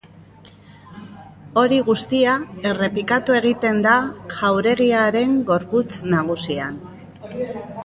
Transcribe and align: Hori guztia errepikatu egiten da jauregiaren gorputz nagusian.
Hori 1.63 1.77
guztia 1.89 2.33
errepikatu 2.71 3.37
egiten 3.41 3.83
da 3.89 3.93
jauregiaren 4.39 5.39
gorputz 5.53 5.87
nagusian. 6.17 6.81